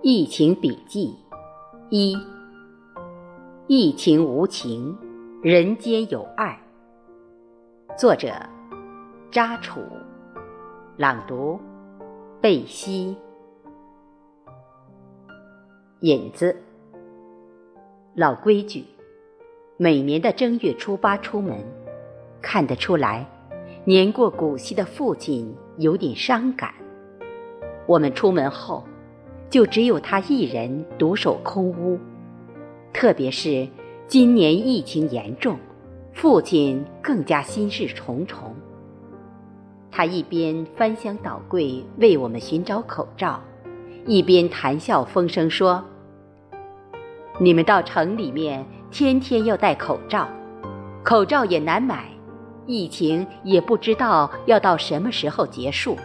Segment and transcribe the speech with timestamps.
[0.00, 1.12] 疫情笔记
[1.90, 2.16] 一：
[3.66, 4.96] 疫情无情，
[5.42, 6.56] 人间有爱。
[7.98, 8.30] 作者：
[9.32, 9.80] 扎楚，
[10.96, 11.58] 朗读：
[12.40, 13.16] 贝西。
[16.00, 16.54] 引子：
[18.14, 18.84] 老规矩，
[19.76, 21.58] 每年的正月初八出门，
[22.40, 23.28] 看得出来，
[23.84, 26.72] 年过古稀的父亲有点伤感。
[27.84, 28.84] 我们出门后。
[29.50, 31.98] 就只有他一人独守空屋，
[32.92, 33.66] 特别是
[34.06, 35.58] 今年疫情严重，
[36.12, 38.54] 父亲更加心事重重。
[39.90, 43.42] 他一边翻箱倒柜为我们寻找口罩，
[44.06, 45.82] 一边谈笑风生说
[47.40, 50.28] ：“你们到城里面天天要戴口罩，
[51.02, 52.04] 口罩也难买，
[52.66, 55.96] 疫情也不知道要到什么时候结束。”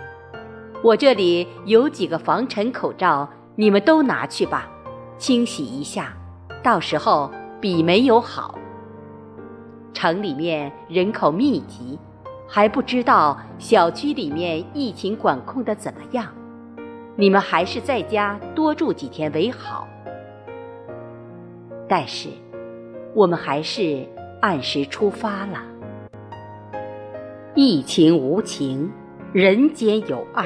[0.83, 4.69] 我这里有几个防尘口罩，你们都拿去吧，
[5.17, 6.13] 清洗一下，
[6.61, 8.59] 到时候比没有好。
[9.93, 11.97] 城里面人口密集，
[12.45, 16.27] 还不知道小区里面疫情管控的怎么样，
[17.15, 19.87] 你们还是在家多住几天为好。
[21.87, 22.27] 但是，
[23.15, 24.05] 我们还是
[24.41, 25.63] 按时出发了。
[27.55, 28.91] 疫情无情，
[29.31, 30.45] 人间有爱。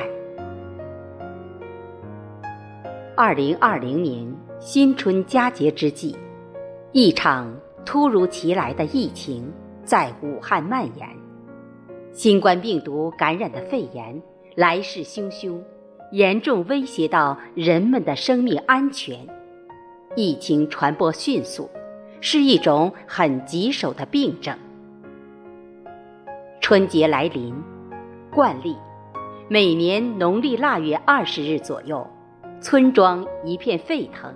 [3.20, 6.16] 二零二零年新春佳节之际，
[6.92, 7.52] 一场
[7.84, 9.52] 突如其来的疫情
[9.84, 11.09] 在武汉蔓延。
[12.12, 14.22] 新冠病毒感染的肺炎
[14.54, 15.59] 来势汹汹，
[16.12, 19.18] 严重威胁到人们的生命安全。
[20.16, 21.68] 疫情传播迅速，
[22.22, 24.56] 是一种很棘手的病症。
[26.62, 27.56] 春节来临，
[28.31, 28.76] 惯例，
[29.50, 32.08] 每年农历腊月二十日左右。
[32.59, 34.33] 村庄一片沸腾，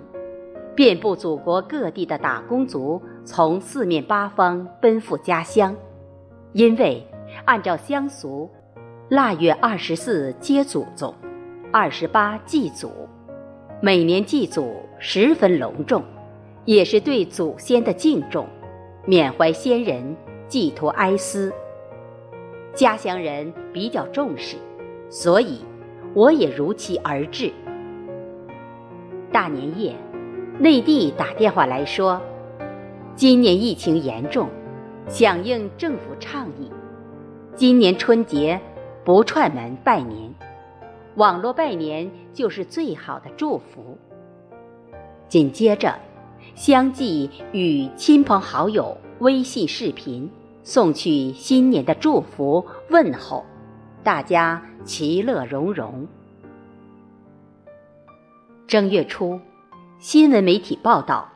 [0.76, 5.74] 遍布祖国各地的打工族从四面八方奔赴家乡，
[6.52, 7.04] 因为
[7.44, 8.48] 按照乡俗，
[9.08, 11.12] 腊月二十四接祖宗，
[11.72, 12.90] 二十八祭祖，
[13.80, 16.02] 每年祭祖十分隆重，
[16.64, 18.46] 也是对祖先的敬重，
[19.04, 20.16] 缅怀先人，
[20.46, 21.52] 寄托哀思。
[22.72, 24.56] 家乡人比较重视，
[25.10, 25.58] 所以
[26.14, 27.52] 我也如期而至。
[29.32, 29.96] 大年夜，
[30.58, 32.20] 内地打电话来说，
[33.16, 34.46] 今年疫情严重，
[35.08, 36.70] 响应政府倡议，
[37.54, 38.60] 今年春节
[39.04, 40.34] 不串门拜年，
[41.14, 43.96] 网络拜年就是最好的祝福。
[45.28, 45.94] 紧接着，
[46.54, 50.30] 相继与亲朋好友微信视频，
[50.62, 53.46] 送去新年的祝福问候，
[54.04, 56.06] 大家其乐融融。
[58.72, 59.38] 正月初，
[59.98, 61.28] 新闻媒体报道，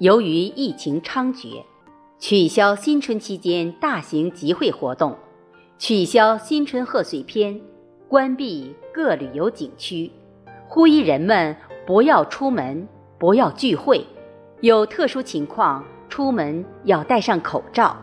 [0.00, 1.62] 由于疫情猖獗，
[2.18, 5.16] 取消新春期间大型集会活动，
[5.78, 7.60] 取消新春贺岁片，
[8.08, 10.10] 关闭各旅游景区，
[10.66, 11.56] 呼吁人们
[11.86, 14.04] 不要出门，不要聚会，
[14.60, 17.96] 有特殊情况出门要戴上口罩。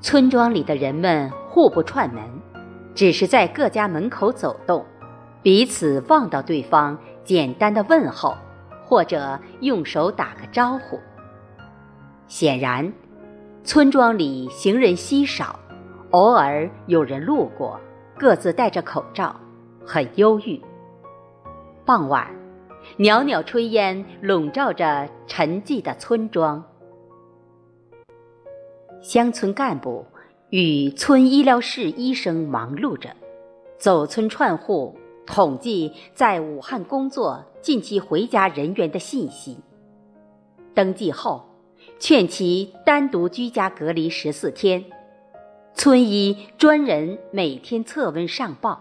[0.00, 2.24] 村庄里的人们互不串门，
[2.94, 4.82] 只是在各家门口走动。
[5.46, 8.36] 彼此望到对方，简单的问候，
[8.84, 10.98] 或者用手打个招呼。
[12.26, 12.92] 显然，
[13.62, 15.56] 村庄里行人稀少，
[16.10, 17.78] 偶尔有人路过，
[18.18, 19.36] 各自戴着口罩，
[19.86, 20.60] 很忧郁。
[21.84, 22.26] 傍晚，
[22.96, 26.60] 袅袅炊烟笼罩着沉寂的村庄，
[29.00, 30.04] 乡村干部
[30.50, 33.10] 与村医疗室医生忙碌着，
[33.78, 34.98] 走村串户。
[35.26, 39.58] 统计在武汉工作、近期回家人员的信息。
[40.72, 41.44] 登记后，
[41.98, 44.84] 劝其单独居家隔离十四天。
[45.74, 48.80] 村医专人每天测温上报。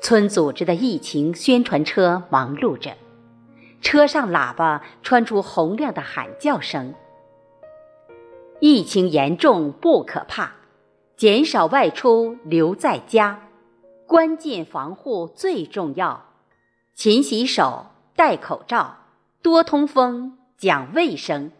[0.00, 2.92] 村组织的疫情宣传车忙碌着，
[3.80, 6.94] 车上喇叭传出洪亮的喊叫声
[8.58, 10.52] ：“疫情严重不可怕，
[11.16, 13.48] 减少外出，留在家。”
[14.12, 16.26] 关键防护最重要，
[16.92, 18.98] 勤洗手，戴口罩，
[19.40, 21.50] 多通风，讲卫生，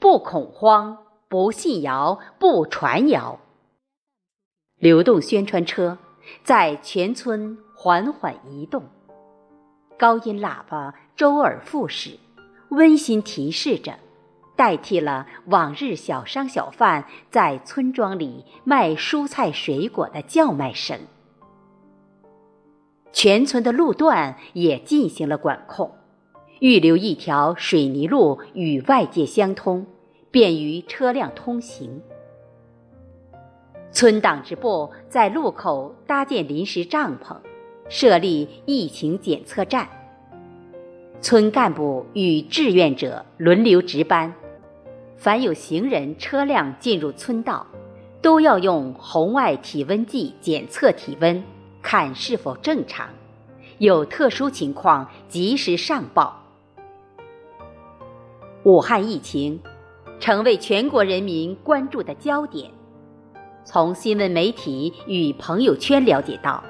[0.00, 3.38] 不恐慌，不信谣，不传谣。
[4.78, 5.96] 流动宣传车
[6.42, 8.82] 在全村缓缓移动，
[9.96, 12.18] 高音喇叭周而复始，
[12.70, 13.94] 温馨提示着，
[14.56, 20.98] 代替了往日小商小贩在村庄里卖蔬菜水果的叫卖声。
[23.12, 25.90] 全村的路段也进行了管控，
[26.60, 29.86] 预留一条水泥路与外界相通，
[30.30, 32.00] 便于车辆通行。
[33.92, 37.36] 村党支部在路口搭建临时帐篷，
[37.90, 39.86] 设立疫情检测站。
[41.20, 44.34] 村干部与志愿者轮流值班，
[45.16, 47.66] 凡有行人、车辆进入村道，
[48.22, 51.44] 都要用红外体温计检测体温，
[51.82, 53.08] 看是否正常。
[53.78, 56.40] 有特殊情况及时上报。
[58.62, 59.60] 武汉疫情
[60.20, 62.70] 成为全国人民关注的焦点。
[63.64, 66.62] 从新闻媒体与朋友圈了解到，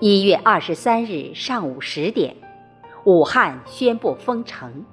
[0.00, 2.34] 一月二十三日上午十点，
[3.04, 4.84] 武汉宣布封城，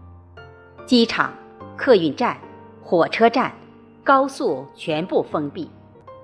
[0.86, 1.34] 机场、
[1.78, 2.38] 客运站、
[2.84, 3.54] 火车站、
[4.04, 5.70] 高速全部封闭，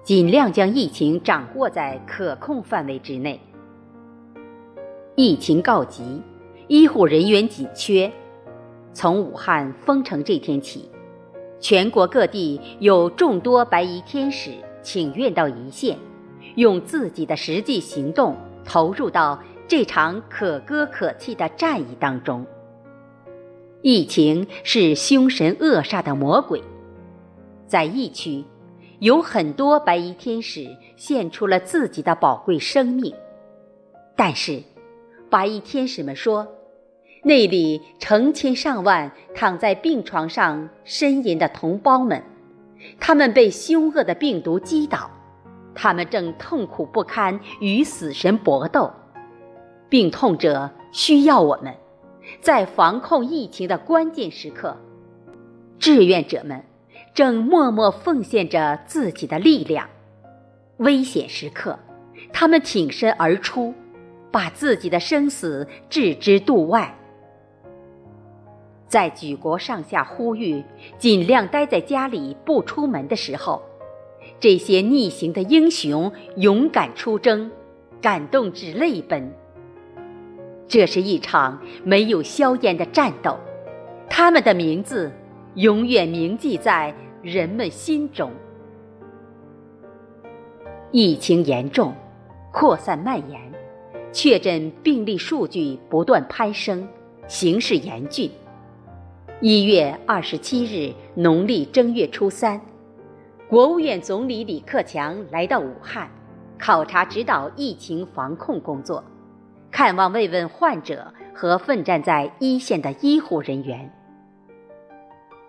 [0.05, 3.41] 尽量将疫情掌握在可控范围之内。
[5.15, 6.21] 疫情告急，
[6.67, 8.11] 医护人员紧缺。
[8.93, 10.87] 从武汉封城这天起，
[11.59, 14.51] 全国各地有众多白衣天使。
[14.83, 15.97] 请愿到一线，
[16.53, 22.45] 用自己的实际行动投入到这场可歌可泣的战役当中。
[23.81, 26.61] 疫情是凶神恶煞的魔鬼，
[27.65, 28.43] 在疫区，
[29.05, 33.13] 有很多白衣天使献出了自己的宝贵生命，
[34.15, 34.63] 但是，
[35.29, 36.47] 白衣天使们说，
[37.21, 42.23] 那里成千上万躺在病床上呻吟的同胞们。
[42.99, 45.11] 他们被凶恶的病毒击倒，
[45.75, 48.91] 他们正痛苦不堪，与死神搏斗。
[49.87, 51.75] 病痛者需要我们，
[52.41, 54.75] 在防控疫情的关键时刻，
[55.77, 56.63] 志愿者们
[57.15, 59.89] 正默默奉献着自己的力量。
[60.77, 61.79] 危险时刻，
[62.33, 63.73] 他们挺身而出，
[64.29, 66.94] 把自己的生死置之度外。
[68.89, 70.62] 在举国上下呼吁
[70.97, 73.62] 尽量待在家里不出门的时候，
[74.38, 77.50] 这些逆行的英雄勇敢出征，
[78.01, 79.33] 感动至泪奔。
[80.67, 83.39] 这是一场没有硝烟的战斗，
[84.09, 85.09] 他们的名字
[85.53, 86.94] 永远铭记在
[87.25, 88.31] 人们心中。
[90.92, 91.92] 疫情严重，
[92.54, 93.42] 扩散蔓延，
[94.12, 96.88] 确诊病例数据不断攀升，
[97.27, 98.30] 形势严峻。
[99.42, 102.62] 一月二十七日，农历正月初三，
[103.50, 106.07] 国务院总理李克强来到武汉，
[106.60, 109.04] 考察指导疫情防控工作，
[109.72, 113.92] 看望慰问患者和奋战在一线的医护人员。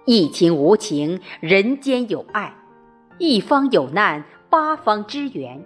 [0.09, 2.55] 疫情无情，人间有爱，
[3.19, 5.61] 一方有难，八方支援，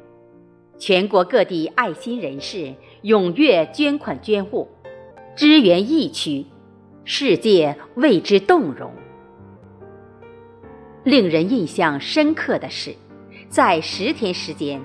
[0.79, 4.67] 全国各地爱心人士踊跃捐款捐物，
[5.37, 6.47] 支援疫区。
[7.05, 8.91] 世界为之动容。
[11.05, 12.95] 令人印象深刻的是，
[13.51, 14.81] 在十天时间，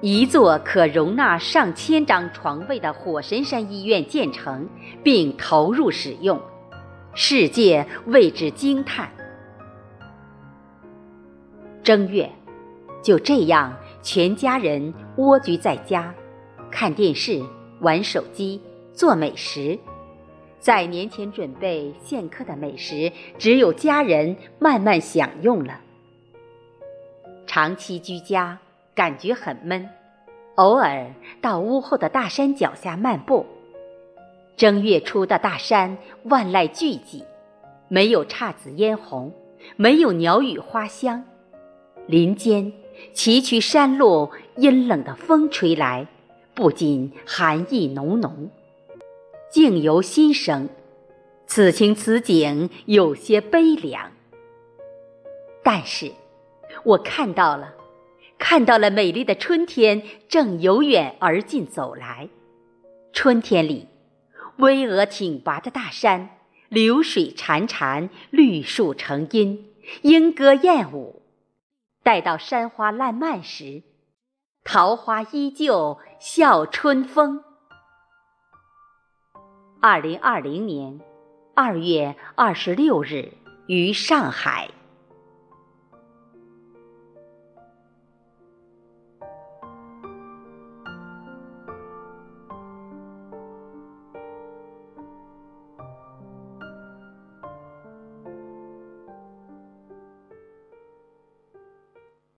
[0.00, 4.68] 一座可容纳上千张床位的火神山医院建成
[5.04, 6.40] 并投入使用，
[7.20, 9.10] 世界为之惊叹。
[11.82, 12.30] 正月，
[13.02, 16.14] 就这样，全家人蜗居在家，
[16.70, 17.42] 看电视、
[17.80, 19.76] 玩手机、做美食。
[20.60, 25.80] 在年前准备宴客的美食，只有家人慢慢享用了。
[27.48, 28.60] 长期居家，
[28.94, 29.88] 感觉很闷，
[30.54, 33.44] 偶尔到屋后的大山脚下漫步。
[34.58, 37.22] 正月初的大山，万籁俱寂，
[37.86, 39.32] 没有姹紫嫣红，
[39.76, 41.24] 没有鸟语花香。
[42.08, 42.72] 林间
[43.14, 46.08] 崎岖山路，阴冷的风吹来，
[46.54, 48.50] 不禁寒意浓浓。
[49.48, 50.68] 境由心生，
[51.46, 54.10] 此情此景有些悲凉。
[55.62, 56.10] 但是，
[56.82, 57.74] 我看到了，
[58.38, 62.28] 看到了美丽的春天正由远而近走来。
[63.12, 63.86] 春天里，
[64.58, 66.30] 巍峨挺拔的大山，
[66.68, 69.72] 流水潺潺，绿树成荫，
[70.02, 71.22] 莺歌燕舞。
[72.02, 73.82] 待到山花烂漫时，
[74.64, 77.44] 桃花依旧笑春风。
[79.80, 81.00] 二零二零年
[81.54, 83.34] 二月二十六日，
[83.68, 84.70] 于上海。